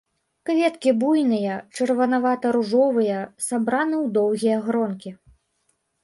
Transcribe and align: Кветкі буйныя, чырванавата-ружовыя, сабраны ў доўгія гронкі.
Кветкі 0.49 0.91
буйныя, 1.01 1.57
чырванавата-ружовыя, 1.75 3.19
сабраны 3.49 3.95
ў 4.03 4.11
доўгія 4.17 4.57
гронкі. 4.71 5.13